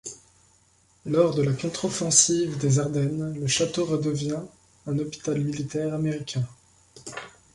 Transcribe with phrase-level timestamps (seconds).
[1.05, 4.41] Lors de la contre offensive des ardennes, le château redevient
[4.87, 6.43] un hôpital militaire américain.